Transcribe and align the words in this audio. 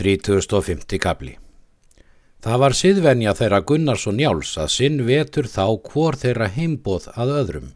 3050 0.00 1.04
kapli 1.04 1.36
Það 2.40 2.60
var 2.62 2.72
siðvenja 2.72 3.34
þeirra 3.36 3.58
Gunnars 3.68 4.06
og 4.08 4.14
Njáls 4.16 4.54
að 4.56 4.70
sinn 4.72 5.02
vetur 5.04 5.44
þá 5.44 5.64
hvor 5.84 6.16
þeirra 6.16 6.46
heimboð 6.54 7.10
að 7.12 7.32
öðrum 7.36 7.66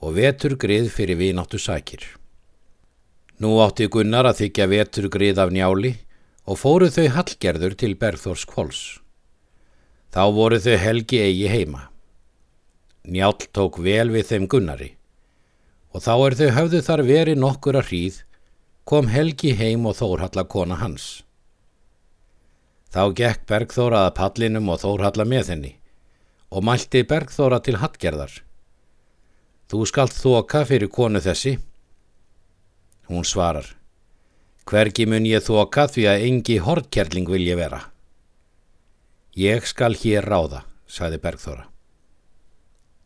og 0.00 0.14
vetur 0.16 0.54
grið 0.60 0.88
fyrir 0.92 1.18
vináttu 1.20 1.60
sækir. 1.60 2.00
Nú 3.40 3.58
átti 3.60 3.90
Gunnar 3.92 4.28
að 4.28 4.40
þykja 4.40 4.66
vetur 4.72 5.08
grið 5.12 5.40
af 5.42 5.52
Njáli 5.52 5.92
og 6.48 6.60
fóru 6.60 6.88
þau 6.88 7.10
hallgerður 7.12 7.76
til 7.76 7.92
Bergþórs 8.00 8.46
kvóls. 8.48 8.80
Þá 10.16 10.22
voru 10.32 10.60
þau 10.62 10.76
helgi 10.80 11.20
eigi 11.20 11.50
heima. 11.52 11.90
Njál 13.04 13.36
tók 13.52 13.82
vel 13.84 14.08
við 14.14 14.30
þeim 14.32 14.48
Gunnari 14.48 14.94
og 15.92 16.04
þá 16.04 16.14
er 16.14 16.38
þau 16.40 16.48
höfðu 16.56 16.80
þar 16.88 17.02
verið 17.04 17.38
nokkur 17.40 17.76
að 17.76 17.90
hríð 17.90 18.16
kom 18.86 19.08
Helgi 19.10 19.50
heim 19.58 19.88
og 19.90 19.96
Þórhalla 19.98 20.44
kona 20.46 20.76
hans. 20.78 21.24
Þá 22.94 23.02
gekk 23.18 23.42
Bergþóra 23.50 24.04
að 24.06 24.14
pallinum 24.20 24.70
og 24.70 24.78
Þórhalla 24.84 25.26
með 25.26 25.50
henni 25.52 25.72
og 26.54 26.62
mælti 26.62 27.02
Bergþóra 27.02 27.58
til 27.66 27.80
hattgerðar. 27.82 28.30
Þú 29.66 29.80
skalt 29.90 30.14
þoka 30.14 30.62
fyrir 30.70 30.92
konu 30.94 31.18
þessi. 31.18 31.56
Hún 33.10 33.26
svarar. 33.26 33.72
Hvergi 34.70 35.08
mun 35.10 35.26
ég 35.26 35.42
þoka 35.42 35.88
því 35.90 36.06
að 36.12 36.28
engi 36.30 36.60
hortkerling 36.62 37.26
vil 37.26 37.42
ég 37.42 37.58
vera. 37.58 37.82
Ég 39.34 39.66
skal 39.66 39.98
hér 39.98 40.30
ráða, 40.30 40.62
sagði 40.86 41.18
Bergþóra. 41.26 41.66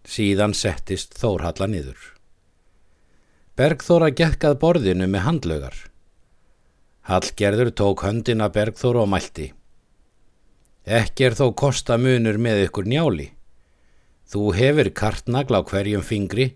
Síðan 0.04 0.52
settist 0.52 1.16
Þórhalla 1.16 1.72
niður. 1.72 2.19
Bergþóra 3.58 4.10
gekkað 4.14 4.58
borðinu 4.62 5.08
með 5.10 5.24
handlaugar. 5.26 5.76
Hallgerður 7.10 7.72
tók 7.74 8.04
höndina 8.06 8.48
Bergþóra 8.54 9.02
og 9.02 9.10
mælti. 9.10 9.50
Ekki 10.86 11.26
er 11.26 11.36
þó 11.36 11.50
kosta 11.58 11.98
munur 11.98 12.38
með 12.38 12.66
ykkur 12.68 12.86
njáli. 12.88 13.30
Þú 14.30 14.52
hefur 14.54 14.90
kartnagla 14.94 15.60
á 15.60 15.66
hverjum 15.66 16.04
fingri 16.06 16.52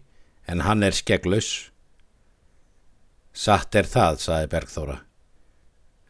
en 0.46 0.62
hann 0.62 0.86
er 0.86 0.94
skegglaus. 0.94 1.70
Satt 3.34 3.74
er 3.74 3.88
það, 3.90 4.20
saði 4.22 4.50
Bergþóra. 4.52 5.00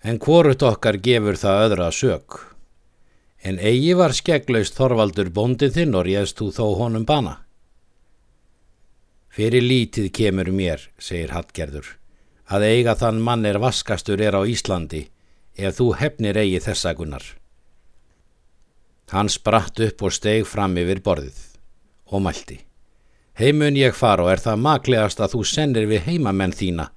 En 0.04 0.20
hvorut 0.20 0.62
okkar 0.62 1.00
gefur 1.00 1.41
það 1.41 1.62
öðra 1.69 1.88
sög. 1.96 2.36
En 3.41 3.56
eigi 3.56 3.94
var 3.96 4.12
skegglaust 4.12 4.76
Þorvaldur 4.76 5.32
bóndið 5.32 5.78
þinn 5.78 5.96
og 5.96 6.04
réðst 6.04 6.36
þú 6.41 6.50
þó 6.52 6.64
honum 6.82 7.08
bana. 7.08 7.38
Fyrir 9.34 9.64
lítið 9.66 10.12
kemur 10.14 10.46
mér, 10.54 10.78
segir 11.02 11.32
Hallgerður, 11.34 11.88
að 12.46 12.66
eiga 12.68 12.92
þann 12.94 13.16
mann 13.18 13.42
er 13.48 13.56
vaskastur 13.58 14.20
er 14.22 14.36
á 14.38 14.46
Íslandi 14.46 15.08
ef 15.58 15.74
þú 15.80 15.86
hefnir 15.98 16.38
eigi 16.38 16.60
þessagunar. 16.62 17.24
Hann 19.10 19.32
spratt 19.34 19.82
upp 19.82 20.06
og 20.06 20.14
steg 20.14 20.46
fram 20.46 20.78
yfir 20.78 21.02
borðið 21.02 21.41
og 22.14 22.22
mælti. 22.22 22.60
Heimun 23.34 23.74
ég 23.74 23.98
far 23.98 24.22
og 24.22 24.30
er 24.30 24.38
það 24.38 24.62
maklegast 24.68 25.18
að 25.18 25.34
þú 25.34 25.42
sennir 25.50 25.91
við 25.91 26.06
heimamenn 26.06 26.54
þína 26.54 26.88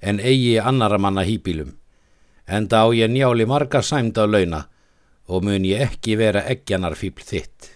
en 0.00 0.24
eigi 0.24 0.56
annara 0.56 0.96
manna 0.96 1.28
hýpilum, 1.28 1.76
en 2.48 2.64
þá 2.64 2.96
ég 2.96 3.12
njáli 3.12 3.44
marga 3.44 3.84
sæmd 3.84 4.16
á 4.16 4.24
launa 4.24 4.64
og 5.28 5.44
mun 5.44 5.68
ég 5.68 5.84
ekki 5.84 6.16
vera 6.16 6.48
eggjanar 6.48 6.96
fýbl 6.96 7.28
þitt. 7.28 7.74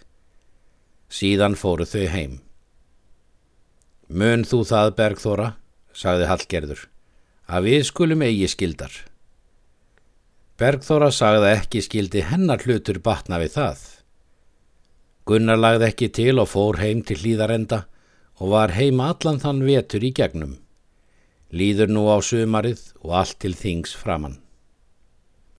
Síðan 1.13 1.61
fóru 1.61 1.85
þau 1.85 2.09
heim. 2.09 2.39
Mun 4.09 4.41
þú 4.49 4.63
það, 4.65 4.95
Bergþóra, 4.97 5.47
sagði 5.93 6.29
Hallgerður, 6.31 6.85
að 7.45 7.67
við 7.69 7.83
skulum 7.91 8.23
eigi 8.25 8.49
skildar. 8.49 8.95
Bergþóra 10.57 11.11
sagði 11.13 11.51
ekki 11.53 11.83
skildi 11.85 12.23
hennar 12.25 12.65
hlutur 12.65 13.03
batna 13.05 13.37
við 13.43 13.53
það. 13.59 13.83
Gunnar 15.29 15.61
lagði 15.61 15.91
ekki 15.91 16.09
til 16.17 16.39
og 16.41 16.49
fór 16.49 16.81
heim 16.81 17.05
til 17.05 17.19
hlýðarenda 17.21 17.83
og 18.41 18.55
var 18.55 18.73
heima 18.73 19.11
allan 19.13 19.43
þann 19.45 19.61
vetur 19.69 20.09
í 20.09 20.15
gegnum. 20.17 20.57
Lýður 21.53 21.93
nú 21.93 22.09
á 22.09 22.17
sumarið 22.25 22.81
og 23.05 23.13
allt 23.21 23.37
til 23.45 23.53
þings 23.53 23.93
framann. 23.93 24.41